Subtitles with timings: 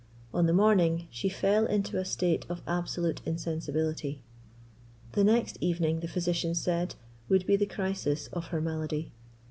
[0.33, 4.23] On the morning, she fell into a state of absolute insensibility.
[5.11, 6.95] The next evening, the physicians said,
[7.29, 9.11] would be the crisis of her malady.